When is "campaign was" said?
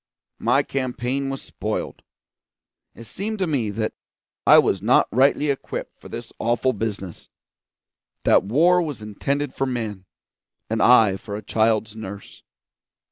0.63-1.43